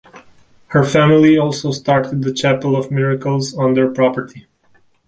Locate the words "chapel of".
2.33-2.89